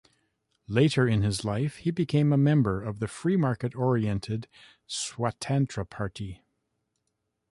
[0.67, 4.47] Later in his life, he became a member of the free-market-oriented
[4.87, 6.41] Swatantra Party.